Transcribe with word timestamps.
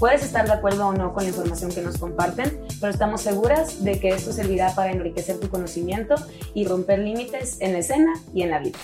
Puedes 0.00 0.24
estar 0.24 0.46
de 0.46 0.52
acuerdo 0.54 0.88
o 0.88 0.92
no 0.94 1.12
con 1.12 1.24
la 1.24 1.28
información 1.28 1.70
que 1.70 1.82
nos 1.82 1.98
comparten, 1.98 2.58
pero 2.80 2.90
estamos 2.90 3.20
seguras 3.20 3.84
de 3.84 4.00
que 4.00 4.08
esto 4.08 4.32
servirá 4.32 4.74
para 4.74 4.92
enriquecer 4.92 5.38
tu 5.38 5.50
conocimiento 5.50 6.14
y 6.54 6.66
romper 6.66 7.00
límites 7.00 7.60
en 7.60 7.74
la 7.74 7.80
escena 7.80 8.14
y 8.32 8.40
en 8.40 8.50
la 8.50 8.60
vida. 8.60 8.78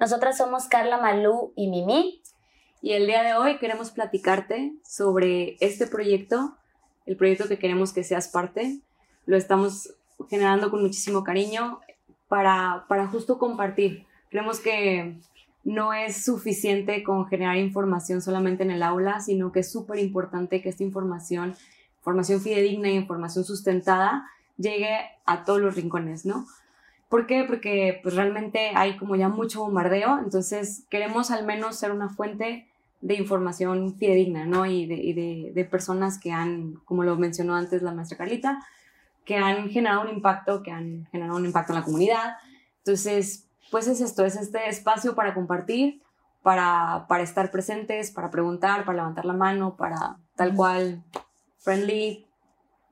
Nosotras 0.00 0.36
somos 0.36 0.64
Carla 0.64 0.98
Malú 0.98 1.52
y 1.54 1.70
Mimi. 1.70 2.20
Y 2.80 2.94
el 2.94 3.06
día 3.06 3.22
de 3.22 3.34
hoy 3.34 3.58
queremos 3.58 3.92
platicarte 3.92 4.72
sobre 4.84 5.56
este 5.60 5.86
proyecto, 5.86 6.56
el 7.06 7.16
proyecto 7.16 7.46
que 7.46 7.60
queremos 7.60 7.92
que 7.92 8.02
seas 8.02 8.26
parte. 8.26 8.80
Lo 9.24 9.36
estamos 9.36 9.94
generando 10.28 10.68
con 10.68 10.82
muchísimo 10.82 11.22
cariño 11.22 11.78
para, 12.32 12.86
para 12.88 13.08
justo 13.08 13.36
compartir. 13.36 14.06
Creemos 14.30 14.58
que 14.58 15.18
no 15.64 15.92
es 15.92 16.24
suficiente 16.24 17.02
con 17.02 17.26
generar 17.26 17.58
información 17.58 18.22
solamente 18.22 18.62
en 18.62 18.70
el 18.70 18.82
aula, 18.82 19.20
sino 19.20 19.52
que 19.52 19.60
es 19.60 19.70
súper 19.70 19.98
importante 19.98 20.62
que 20.62 20.70
esta 20.70 20.82
información, 20.82 21.54
información 21.98 22.40
fidedigna 22.40 22.88
y 22.88 22.94
información 22.94 23.44
sustentada, 23.44 24.30
llegue 24.56 24.96
a 25.26 25.44
todos 25.44 25.60
los 25.60 25.76
rincones, 25.76 26.24
¿no? 26.24 26.46
¿Por 27.10 27.26
qué? 27.26 27.44
Porque 27.46 28.00
pues 28.02 28.14
realmente 28.14 28.70
hay 28.76 28.96
como 28.96 29.14
ya 29.14 29.28
mucho 29.28 29.60
bombardeo, 29.60 30.18
entonces 30.18 30.86
queremos 30.88 31.30
al 31.30 31.44
menos 31.44 31.76
ser 31.76 31.92
una 31.92 32.08
fuente 32.08 32.66
de 33.02 33.14
información 33.14 33.94
fidedigna, 33.98 34.46
¿no? 34.46 34.64
Y 34.64 34.86
de, 34.86 34.94
y 34.94 35.12
de, 35.12 35.52
de 35.54 35.64
personas 35.66 36.18
que 36.18 36.32
han, 36.32 36.76
como 36.86 37.04
lo 37.04 37.14
mencionó 37.16 37.56
antes 37.56 37.82
la 37.82 37.92
maestra 37.92 38.16
Carlita, 38.16 38.64
que 39.24 39.36
han 39.36 39.70
generado 39.70 40.02
un 40.02 40.08
impacto, 40.08 40.62
que 40.62 40.70
han 40.70 41.06
generado 41.10 41.36
un 41.36 41.46
impacto 41.46 41.72
en 41.72 41.78
la 41.78 41.84
comunidad. 41.84 42.36
Entonces, 42.78 43.48
pues 43.70 43.86
es 43.86 44.00
esto, 44.00 44.24
es 44.24 44.36
este 44.36 44.68
espacio 44.68 45.14
para 45.14 45.34
compartir, 45.34 46.02
para, 46.42 47.06
para 47.08 47.22
estar 47.22 47.50
presentes, 47.50 48.10
para 48.10 48.30
preguntar, 48.30 48.84
para 48.84 48.96
levantar 48.96 49.24
la 49.24 49.32
mano, 49.32 49.76
para 49.76 50.16
tal 50.36 50.54
cual, 50.54 51.02
friendly, 51.58 52.26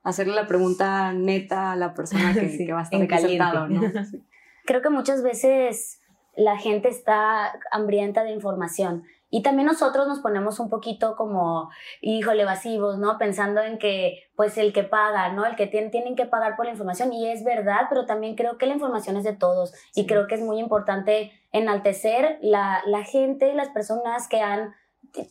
hacerle 0.03 0.35
la 0.35 0.47
pregunta 0.47 1.13
neta 1.13 1.73
a 1.73 1.77
la 1.77 1.95
persona 1.95 2.33
que, 2.33 2.41
va 2.73 2.81
a 2.81 2.83
estar 2.83 3.03
aquí 3.03 3.39
¿no? 3.39 3.81
Creo 4.65 4.83
que 4.83 4.91
muchas 4.91 5.23
veces 5.23 6.01
la 6.37 6.57
gente 6.57 6.89
está 6.89 7.53
hambrienta 7.73 8.23
de 8.23 8.31
información 8.31 9.05
y 9.31 9.43
también 9.43 9.67
nosotros 9.67 10.09
nos 10.09 10.19
ponemos 10.19 10.59
un 10.59 10.69
poquito 10.69 11.15
como, 11.15 11.71
híjole, 12.01 12.43
evasivos, 12.43 12.99
¿no? 12.99 13.17
Pensando 13.17 13.63
en 13.63 13.79
que, 13.79 14.25
pues, 14.35 14.59
el 14.59 14.73
que 14.73 14.83
paga, 14.83 15.33
¿no? 15.33 15.47
El 15.47 15.55
que 15.55 15.69
tiene, 15.69 15.91
tienen 15.91 16.17
que 16.17 16.27
pagar 16.27 16.57
por 16.57 16.67
la 16.67 16.73
información. 16.73 17.13
Y 17.13 17.31
es 17.31 17.45
verdad, 17.45 17.83
pero 17.89 18.07
también 18.07 18.35
creo 18.35 18.59
que 18.59 18.67
la 18.67 18.75
información 18.75 19.17
es 19.17 19.23
de 19.25 19.33
todos. 19.33 19.73
Y 19.95 20.07
creo 20.07 20.27
que 20.27 20.35
es 20.35 20.41
muy 20.41 20.59
importante 20.59 21.33
enaltecer 21.53 22.39
la, 22.43 22.83
la 22.87 23.05
gente, 23.05 23.55
las 23.55 23.69
personas 23.69 24.27
que 24.27 24.41
han 24.41 24.75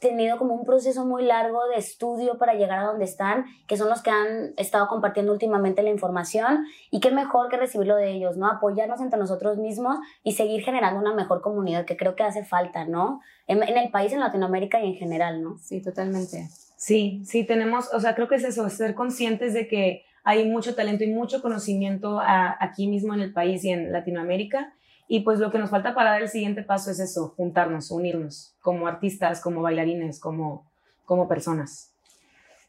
tenido 0.01 0.37
como 0.37 0.55
un 0.55 0.65
proceso 0.65 1.05
muy 1.05 1.23
largo 1.23 1.67
de 1.67 1.77
estudio 1.77 2.37
para 2.37 2.53
llegar 2.53 2.79
a 2.79 2.83
donde 2.83 3.05
están, 3.05 3.45
que 3.67 3.77
son 3.77 3.89
los 3.89 4.01
que 4.01 4.09
han 4.09 4.53
estado 4.57 4.87
compartiendo 4.87 5.31
últimamente 5.31 5.83
la 5.83 5.89
información 5.89 6.65
y 6.91 6.99
qué 6.99 7.11
mejor 7.11 7.49
que 7.49 7.57
recibirlo 7.57 7.95
de 7.95 8.11
ellos, 8.11 8.35
¿no? 8.37 8.47
Apoyarnos 8.47 8.99
entre 9.01 9.19
nosotros 9.19 9.57
mismos 9.57 9.97
y 10.23 10.33
seguir 10.33 10.63
generando 10.63 10.99
una 10.99 11.13
mejor 11.13 11.41
comunidad 11.41 11.85
que 11.85 11.97
creo 11.97 12.15
que 12.15 12.23
hace 12.23 12.43
falta, 12.43 12.85
¿no? 12.85 13.21
En, 13.47 13.63
el 13.63 13.89
país, 13.89 14.11
en 14.11 14.19
Latinoamérica 14.19 14.81
y 14.81 14.87
en 14.87 14.95
general, 14.95 15.41
¿no? 15.41 15.57
Sí, 15.59 15.81
totalmente. 15.81 16.49
Sí, 16.77 17.23
sí, 17.25 17.45
tenemos, 17.45 17.93
o 17.93 17.99
sea, 17.99 18.15
creo 18.15 18.27
que 18.27 18.35
es 18.35 18.43
eso, 18.43 18.69
ser 18.69 18.95
conscientes 18.95 19.53
de 19.53 19.67
que 19.67 20.03
hay 20.23 20.47
mucho 20.47 20.75
talento 20.75 21.03
y 21.03 21.07
mucho 21.11 21.41
conocimiento 21.41 22.19
aquí 22.21 22.87
mismo 22.87 23.13
en 23.13 23.21
el 23.21 23.33
país 23.33 23.63
y 23.63 23.69
en 23.69 23.91
Latinoamérica 23.91 24.73
y 25.11 25.21
pues 25.21 25.39
lo 25.39 25.49
que 25.51 25.57
nos 25.57 25.71
falta 25.71 25.95
para 25.95 26.11
dar 26.11 26.21
el 26.21 26.29
siguiente 26.29 26.61
paso 26.61 26.91
es 26.91 26.99
eso, 26.99 27.33
juntarnos, 27.35 27.89
unirnos 27.89 28.55
como 28.61 28.87
artistas, 28.87 29.41
como 29.41 29.63
bailarines, 29.63 30.19
como, 30.19 30.69
como 31.03 31.27
personas. 31.27 31.91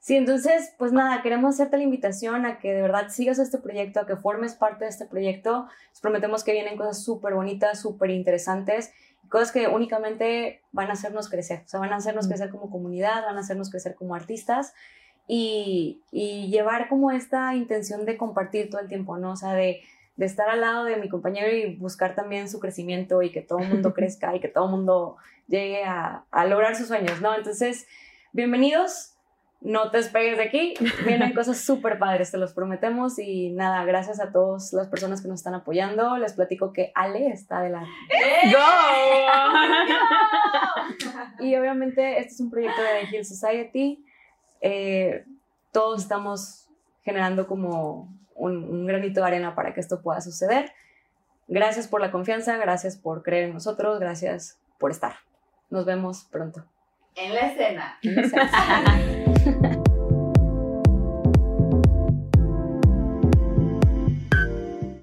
Sí, 0.01 0.17
entonces, 0.17 0.73
pues 0.79 0.91
nada, 0.91 1.21
queremos 1.21 1.55
hacerte 1.55 1.77
la 1.77 1.83
invitación 1.83 2.47
a 2.47 2.59
que 2.59 2.73
de 2.73 2.81
verdad 2.81 3.09
sigas 3.11 3.39
este 3.39 3.59
proyecto, 3.59 4.01
a 4.01 4.07
que 4.07 4.17
formes 4.17 4.55
parte 4.55 4.85
de 4.85 4.91
este 4.91 5.05
proyecto. 5.05 5.69
Les 5.91 6.01
prometemos 6.01 6.43
que 6.43 6.53
vienen 6.53 6.79
cosas 6.79 7.05
súper 7.05 7.35
bonitas, 7.35 7.79
súper 7.79 8.09
interesantes, 8.09 8.91
cosas 9.29 9.53
que 9.53 9.69
únicamente 9.69 10.63
van 10.73 10.89
a 10.89 10.95
hacernos 10.95 11.29
crecer, 11.29 11.65
o 11.67 11.69
sea, 11.69 11.79
van 11.79 11.93
a 11.93 11.97
hacernos 11.97 12.27
crecer 12.27 12.49
como 12.49 12.71
comunidad, 12.71 13.23
van 13.27 13.37
a 13.37 13.41
hacernos 13.41 13.69
crecer 13.69 13.95
como 13.97 14.15
artistas 14.15 14.73
y, 15.29 16.01
y 16.11 16.49
llevar 16.49 16.89
como 16.89 17.11
esta 17.11 17.55
intención 17.55 18.07
de 18.07 18.17
compartir 18.17 18.71
todo 18.71 18.81
el 18.81 18.89
tiempo, 18.89 19.19
¿no? 19.19 19.33
O 19.33 19.37
sea, 19.37 19.53
de 19.53 19.83
de 20.21 20.27
estar 20.27 20.51
al 20.51 20.61
lado 20.61 20.85
de 20.85 20.99
mi 20.99 21.09
compañero 21.09 21.51
y 21.51 21.77
buscar 21.77 22.15
también 22.15 22.51
su 22.51 22.61
crecimiento 22.61 23.23
y 23.23 23.33
que 23.33 23.41
todo 23.41 23.61
el 23.61 23.71
mundo 23.71 23.95
crezca 23.95 24.37
y 24.37 24.41
que 24.41 24.49
todo 24.49 24.67
el 24.67 24.71
mundo 24.73 25.17
llegue 25.49 25.83
a, 25.83 26.27
a 26.31 26.45
lograr 26.45 26.77
sus 26.77 26.89
sueños, 26.89 27.23
¿no? 27.23 27.35
Entonces, 27.35 27.89
bienvenidos, 28.35 29.15
no 29.63 29.91
te 29.91 29.97
despegues 29.97 30.37
de 30.37 30.43
aquí, 30.43 30.75
vienen 31.07 31.33
cosas 31.33 31.63
súper 31.63 31.99
padres, 31.99 32.31
te 32.31 32.37
los 32.37 32.53
prometemos 32.53 33.19
y 33.19 33.49
nada, 33.49 33.83
gracias 33.87 34.21
a 34.21 34.31
todas 34.31 34.75
las 34.75 34.89
personas 34.89 35.23
que 35.23 35.29
nos 35.29 35.41
están 35.41 35.55
apoyando, 35.55 36.19
les 36.19 36.35
platico 36.35 36.75
que 36.75 36.93
Ale 36.95 37.29
está 37.29 37.61
adelante. 37.61 37.89
¡Go! 38.53 38.59
y 41.47 41.57
obviamente 41.57 42.19
este 42.19 42.35
es 42.35 42.41
un 42.41 42.51
proyecto 42.51 42.83
de 42.83 43.07
The 43.07 43.17
Hill 43.17 43.25
Society, 43.25 44.05
eh, 44.61 45.25
todos 45.73 46.03
estamos 46.03 46.69
generando 47.05 47.47
como 47.47 48.21
un, 48.41 48.87
granito 48.87 49.21
de 49.21 49.27
arena 49.27 49.55
para 49.55 49.75
que 49.75 49.81
esto 49.81 50.03
pueda 50.03 50.21
suceder. 50.21 50.73
Gracias 51.49 51.89
por 51.89 52.01
la 52.01 52.11
confianza, 52.11 52.57
gracias 52.57 52.97
por 52.97 53.23
creer 53.23 53.45
en 53.45 53.55
nosotros, 53.55 53.99
gracias 53.99 54.59
por 54.79 54.91
estar. 54.91 55.15
Nos 55.69 55.85
vemos 55.85 56.25
pronto. 56.31 56.65
En 57.17 57.35
la 57.35 57.41
escena. 57.41 57.99
En 58.03 58.17
la 58.17 58.23
escena. 58.23 59.07